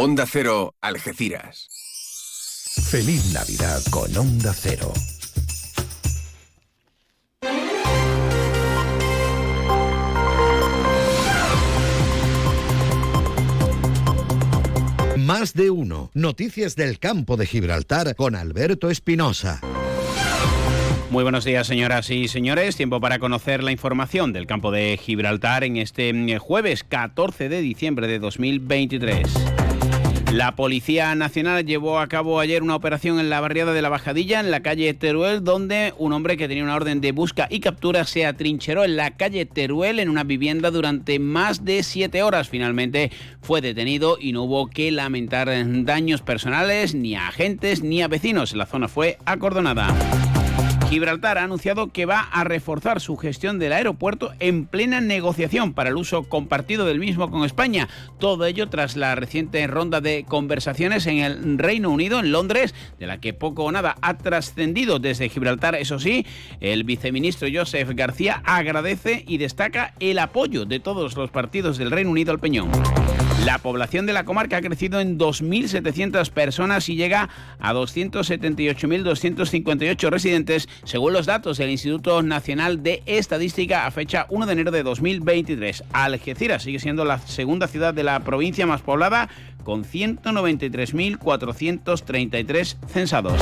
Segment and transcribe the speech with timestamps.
[0.00, 1.66] Onda Cero, Algeciras.
[2.88, 4.92] Feliz Navidad con Onda Cero.
[15.16, 16.12] Más de uno.
[16.14, 19.60] Noticias del campo de Gibraltar con Alberto Espinosa.
[21.10, 22.76] Muy buenos días, señoras y señores.
[22.76, 27.60] Tiempo para conocer la información del campo de Gibraltar en este mm, jueves 14 de
[27.62, 29.57] diciembre de 2023.
[30.32, 34.40] La Policía Nacional llevó a cabo ayer una operación en la barriada de la Bajadilla,
[34.40, 38.04] en la calle Teruel, donde un hombre que tenía una orden de busca y captura
[38.04, 42.50] se atrincheró en la calle Teruel en una vivienda durante más de siete horas.
[42.50, 45.48] Finalmente fue detenido y no hubo que lamentar
[45.84, 48.54] daños personales ni a agentes ni a vecinos.
[48.54, 49.94] La zona fue acordonada.
[50.88, 55.90] Gibraltar ha anunciado que va a reforzar su gestión del aeropuerto en plena negociación para
[55.90, 57.90] el uso compartido del mismo con España.
[58.18, 63.06] Todo ello tras la reciente ronda de conversaciones en el Reino Unido, en Londres, de
[63.06, 65.74] la que poco o nada ha trascendido desde Gibraltar.
[65.74, 66.24] Eso sí,
[66.60, 72.10] el viceministro Joseph García agradece y destaca el apoyo de todos los partidos del Reino
[72.10, 72.70] Unido al Peñón.
[73.44, 77.28] La población de la comarca ha crecido en 2.700 personas y llega
[77.60, 84.52] a 278.258 residentes, según los datos del Instituto Nacional de Estadística a fecha 1 de
[84.52, 85.84] enero de 2023.
[85.92, 89.28] Algeciras sigue siendo la segunda ciudad de la provincia más poblada,
[89.64, 93.40] con 193.433 censados.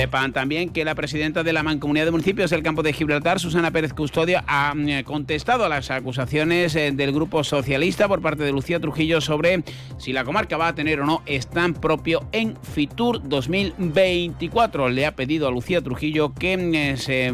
[0.00, 3.70] Sepan también que la presidenta de la Mancomunidad de Municipios del Campo de Gibraltar, Susana
[3.70, 8.50] Pérez Custodio, ha mm, contestado a las acusaciones eh, del Grupo Socialista por parte de
[8.50, 9.62] Lucía Trujillo sobre
[9.98, 14.88] si la comarca va a tener o no stand propio en Fitur 2024.
[14.88, 17.26] Le ha pedido a Lucía Trujillo que mm, se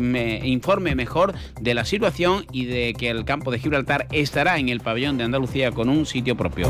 [0.43, 4.81] informe mejor de la situación y de que el Campo de Gibraltar estará en el
[4.81, 6.67] pabellón de Andalucía con un sitio propio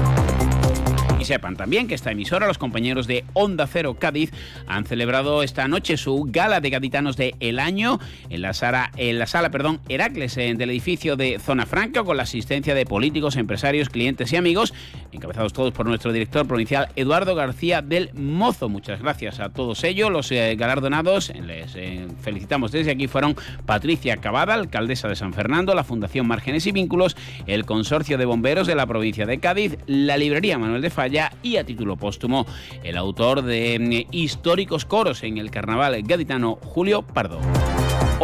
[1.25, 4.31] sepan también que esta emisora, los compañeros de Onda Cero Cádiz,
[4.67, 9.19] han celebrado esta noche su gala de gaditanos de El Año en la sala, en
[9.19, 13.89] la sala perdón, Heracles del edificio de Zona Franca con la asistencia de políticos, empresarios,
[13.89, 14.75] clientes y amigos,
[15.17, 18.69] encabezados todos por nuestro director provincial Eduardo García del Mozo.
[18.69, 21.33] Muchas gracias a todos ellos, los eh, galardonados.
[21.35, 23.09] Les eh, felicitamos desde aquí.
[23.09, 27.17] Fueron Patricia Cavada, alcaldesa de San Fernando, la Fundación Márgenes y Vínculos,
[27.47, 31.57] el Consorcio de Bomberos de la provincia de Cádiz, la Librería Manuel de Falla, y
[31.57, 32.47] a título póstumo
[32.83, 37.41] el autor de mm, históricos coros en el carnaval gaditano Julio Pardo.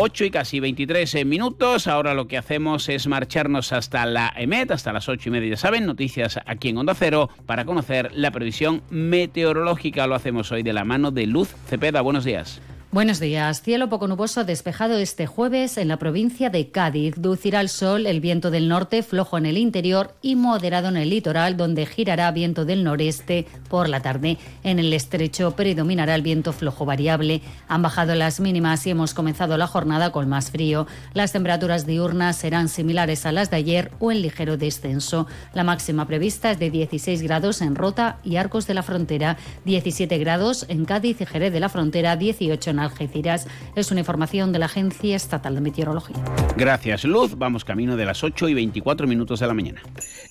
[0.05, 1.87] 8 y casi 23 eh, minutos.
[1.87, 5.57] Ahora lo que hacemos es marcharnos hasta la EMET, hasta las 8 y media, ya
[5.57, 10.09] saben, noticias aquí en Onda Cero, para conocer la previsión meteorológica.
[10.09, 12.01] Lo hacemos hoy de la mano de Luz Cepeda.
[12.01, 12.61] Buenos días.
[12.93, 13.63] Buenos días.
[13.63, 17.15] Cielo poco nuboso despejado este jueves en la provincia de Cádiz.
[17.17, 21.09] Ducirá el sol, el viento del norte flojo en el interior y moderado en el
[21.09, 24.37] litoral, donde girará viento del noreste por la tarde.
[24.63, 27.41] En el estrecho predominará el viento flojo variable.
[27.67, 30.87] Han bajado las mínimas y hemos comenzado la jornada con más frío.
[31.15, 35.27] Las temperaturas diurnas serán similares a las de ayer o en ligero descenso.
[35.55, 40.19] La máxima prevista es de 16 grados en Rota y Arcos de la Frontera, 17
[40.19, 43.47] grados en Cádiz y Jerez de la Frontera, 18 en Algeciras.
[43.77, 46.17] Es una información de la Agencia Estatal de Meteorología.
[46.57, 47.37] Gracias, Luz.
[47.37, 49.83] Vamos camino de las 8 y 24 minutos de la mañana.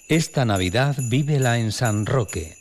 [0.07, 2.60] Esta Navidad vívela en San Roque.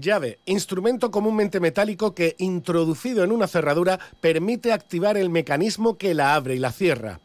[0.00, 6.34] Llave, instrumento comúnmente metálico que, introducido en una cerradura, permite activar el mecanismo que la
[6.34, 7.20] abre y la cierra.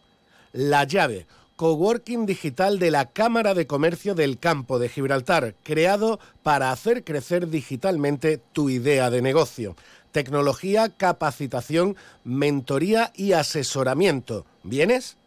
[0.54, 1.28] La llave,
[1.58, 7.50] coworking digital de la Cámara de Comercio del Campo de Gibraltar, creado para hacer crecer
[7.50, 9.76] digitalmente tu idea de negocio.
[10.14, 14.46] Tecnología, capacitación, mentoría y asesoramiento.
[14.64, 15.18] ¿Vienes?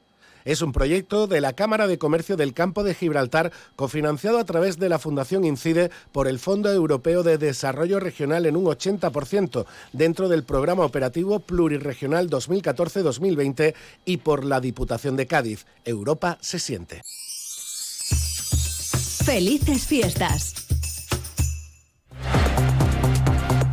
[0.44, 4.78] Es un proyecto de la Cámara de Comercio del Campo de Gibraltar, cofinanciado a través
[4.78, 10.28] de la Fundación Incide por el Fondo Europeo de Desarrollo Regional en un 80%, dentro
[10.28, 13.74] del Programa Operativo Plurirregional 2014-2020
[14.04, 15.64] y por la Diputación de Cádiz.
[15.84, 17.00] Europa se siente.
[19.24, 20.63] Felices fiestas.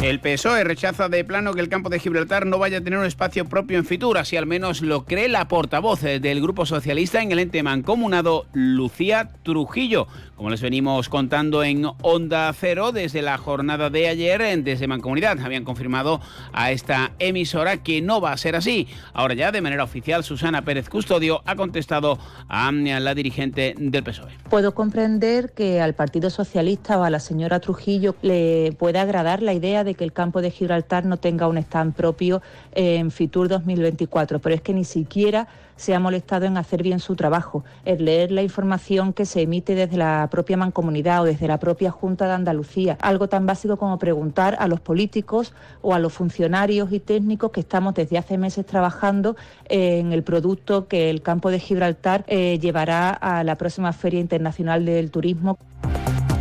[0.02, 3.06] El PSOE rechaza de plano que el campo de Gibraltar no vaya a tener un
[3.06, 7.32] espacio propio en Fitur, así al menos lo cree la portavoz del Grupo Socialista en
[7.32, 10.08] el ente mancomunado, Lucía Trujillo.
[10.36, 15.66] Como les venimos contando en Onda Cero, desde la jornada de ayer, desde Mancomunidad, habían
[15.66, 16.20] confirmado
[16.52, 18.88] a esta emisora que no va a ser así.
[19.14, 22.18] Ahora ya, de manera oficial, Susana Pérez Custodio ha contestado
[22.50, 24.32] a la dirigente del PSOE.
[24.50, 29.54] Puedo comprender que al Partido Socialista o a la señora Trujillo le puede agradar la
[29.54, 32.42] idea de que el campo de Gibraltar no tenga un stand propio
[32.74, 35.48] en Fitur 2024, pero es que ni siquiera
[35.82, 39.74] se ha molestado en hacer bien su trabajo, en leer la información que se emite
[39.74, 43.00] desde la propia mancomunidad o desde la propia Junta de Andalucía.
[43.02, 47.62] Algo tan básico como preguntar a los políticos o a los funcionarios y técnicos que
[47.62, 49.36] estamos desde hace meses trabajando
[49.70, 54.86] en el producto que el campo de Gibraltar eh, llevará a la próxima Feria Internacional
[54.86, 55.58] del Turismo.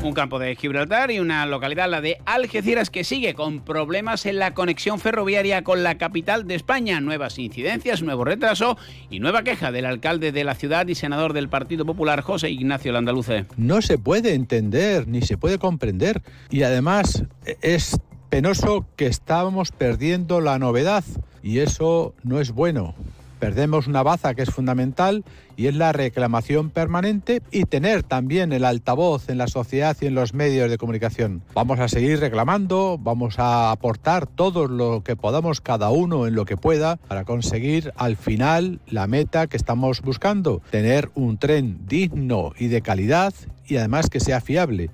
[0.02, 4.38] Un campo de Gibraltar y una localidad, la de Algeciras, que sigue con problemas en
[4.38, 7.00] la conexión ferroviaria con la capital de España.
[7.02, 8.78] Nuevas incidencias, nuevo retraso
[9.10, 12.92] y nueva queja del alcalde de la ciudad y senador del Partido Popular, José Ignacio
[12.92, 13.44] Landaluce.
[13.58, 16.22] No se puede entender ni se puede comprender.
[16.48, 17.24] Y además
[17.60, 18.00] es
[18.30, 21.04] penoso que estábamos perdiendo la novedad
[21.42, 22.94] y eso no es bueno.
[23.40, 25.24] Perdemos una baza que es fundamental
[25.56, 30.14] y es la reclamación permanente y tener también el altavoz en la sociedad y en
[30.14, 31.42] los medios de comunicación.
[31.54, 36.44] Vamos a seguir reclamando, vamos a aportar todo lo que podamos cada uno en lo
[36.44, 42.52] que pueda para conseguir al final la meta que estamos buscando, tener un tren digno
[42.58, 43.32] y de calidad
[43.66, 44.90] y además que sea fiable.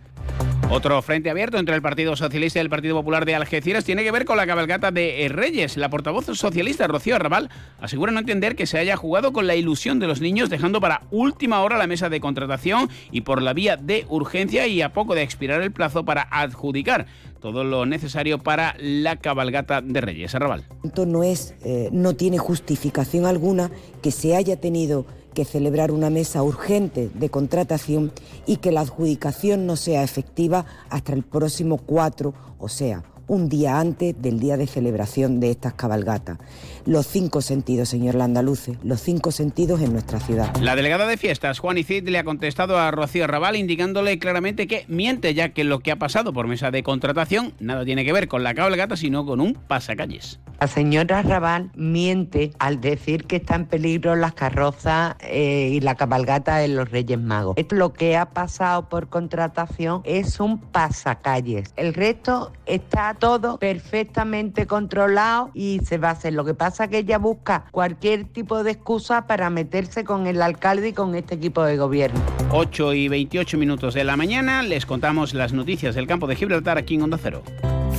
[0.69, 4.11] Otro frente abierto entre el Partido Socialista y el Partido Popular de Algeciras tiene que
[4.11, 5.77] ver con la cabalgata de Reyes.
[5.77, 10.01] La portavoz socialista Rocío Arrabal asegura no entender que se haya jugado con la ilusión
[10.01, 13.77] de los niños dejando para última hora la mesa de contratación y por la vía
[13.77, 17.07] de urgencia y a poco de expirar el plazo para adjudicar
[17.41, 20.35] todo lo necesario para la cabalgata de Reyes.
[20.35, 20.65] Arrabal.
[21.07, 23.71] No, es, eh, no tiene justificación alguna
[24.03, 28.11] que se haya tenido que celebrar una mesa urgente de contratación
[28.47, 33.81] y que la adjudicación no sea efectiva hasta el próximo 4, o sea, un día
[33.81, 36.39] antes del día de celebración de estas cabalgatas.
[36.85, 40.55] Los cinco sentidos, señor Landaluce, los cinco sentidos en nuestra ciudad.
[40.61, 44.85] La delegada de fiestas, Juan Icid, le ha contestado a Rocío Raval indicándole claramente que
[44.89, 48.29] miente ya que lo que ha pasado por mesa de contratación nada tiene que ver
[48.29, 50.39] con la cabalgata, sino con un pasacalles.
[50.61, 55.97] La señora Raval miente al decir que está en peligro las carrozas eh, y la
[55.97, 57.59] cabalgata de los Reyes Magos.
[57.59, 61.75] Esto lo que ha pasado por contratación es un pasacalles.
[61.77, 66.35] El resto está todo perfectamente controlado y se va a hacer.
[66.35, 70.43] Lo que pasa es que ella busca cualquier tipo de excusa para meterse con el
[70.43, 72.21] alcalde y con este equipo de gobierno.
[72.53, 76.79] 8 y 28 minutos de la mañana les contamos las noticias del campo de Gibraltar
[76.79, 77.43] aquí en Onda Cero.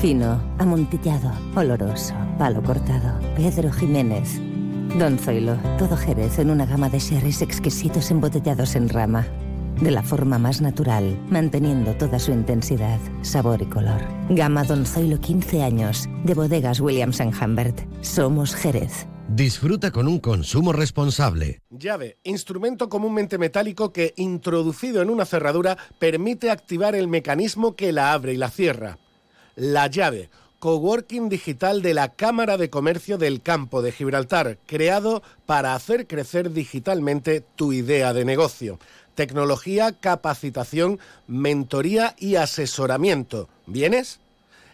[0.02, 3.20] Fino, amontillado, oloroso, palo cortado.
[3.36, 4.40] Pedro Jiménez.
[4.98, 9.26] Don Zoilo, todo Jerez en una gama de sherries exquisitos embotellados en rama
[9.82, 14.02] de la forma más natural, manteniendo toda su intensidad, sabor y color.
[14.30, 17.80] Gama Don Zoilo 15 años, de bodegas Williams⁇ Humbert.
[18.02, 19.08] Somos Jerez.
[19.30, 21.62] Disfruta con un consumo responsable.
[21.70, 28.14] Llave, instrumento comúnmente metálico que, introducido en una cerradura, permite activar el mecanismo que la
[28.14, 29.00] abre y la cierra.
[29.56, 35.76] La llave, coworking digital de la Cámara de Comercio del Campo de Gibraltar, creado para
[35.76, 38.80] hacer crecer digitalmente tu idea de negocio
[39.18, 43.50] tecnología, capacitación, mentoría y asesoramiento.
[43.66, 44.20] ¿Vienes?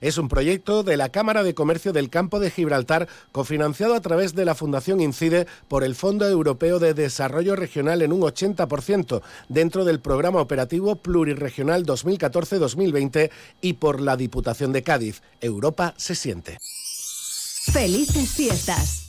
[0.01, 4.36] Es un proyecto de la Cámara de Comercio del Campo de Gibraltar, cofinanciado a través
[4.36, 9.85] de la Fundación Incide por el Fondo Europeo de Desarrollo Regional en un 80%, dentro
[9.85, 13.31] del Programa Operativo Pluriregional 2014-2020
[13.62, 15.21] y por la Diputación de Cádiz.
[15.40, 16.57] Europa se siente.
[17.71, 19.04] Felices fiestas.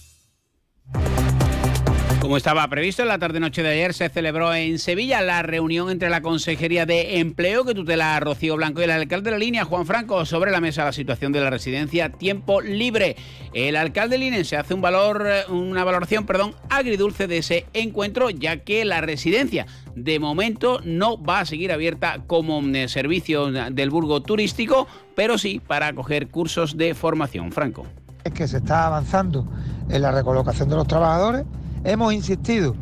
[2.24, 6.08] Como estaba previsto, en la tarde-noche de ayer se celebró en Sevilla la reunión entre
[6.08, 9.66] la Consejería de Empleo, que tutela a Rocío Blanco, y el alcalde de la línea,
[9.66, 13.16] Juan Franco, sobre la mesa la situación de la residencia Tiempo Libre.
[13.52, 18.86] El alcalde linense hace un valor, una valoración perdón, agridulce de ese encuentro, ya que
[18.86, 24.88] la residencia de momento no va a seguir abierta como eh, servicio del burgo turístico,
[25.14, 27.52] pero sí para acoger cursos de formación.
[27.52, 27.84] Franco.
[28.24, 29.46] Es que se está avanzando
[29.90, 31.44] en la recolocación de los trabajadores
[31.84, 32.74] Hemos insistido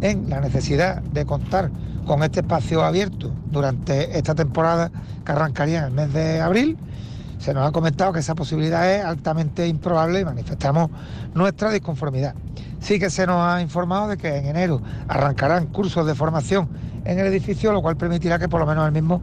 [0.00, 1.70] en la necesidad de contar
[2.06, 4.90] con este espacio abierto durante esta temporada
[5.24, 6.76] que arrancaría en el mes de abril.
[7.38, 10.90] Se nos ha comentado que esa posibilidad es altamente improbable y manifestamos
[11.34, 12.34] nuestra disconformidad.
[12.80, 16.68] Sí que se nos ha informado de que en enero arrancarán cursos de formación
[17.04, 19.22] en el edificio, lo cual permitirá que por lo menos el mismo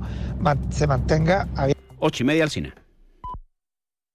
[0.70, 1.84] se mantenga abierto.
[2.00, 2.85] Ocho y media al cine.